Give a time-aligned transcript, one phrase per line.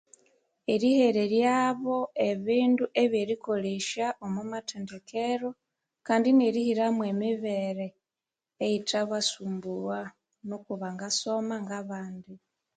[0.73, 1.95] Erihereryabo
[2.29, 5.49] ebindu ebyerikolesya omwa mathendekero
[6.07, 7.87] kandi nerihiramo emibere
[8.65, 10.01] eyithabasumbugha
[10.47, 12.33] nuko bangasoma ngabandi.